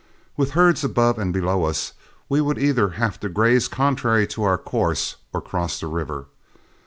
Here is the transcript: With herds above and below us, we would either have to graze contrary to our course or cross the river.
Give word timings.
With 0.35 0.53
herds 0.53 0.83
above 0.83 1.19
and 1.19 1.31
below 1.31 1.65
us, 1.65 1.93
we 2.27 2.41
would 2.41 2.57
either 2.57 2.89
have 2.97 3.19
to 3.19 3.29
graze 3.29 3.67
contrary 3.67 4.25
to 4.29 4.41
our 4.41 4.57
course 4.57 5.17
or 5.31 5.41
cross 5.41 5.79
the 5.79 5.85
river. 5.85 6.25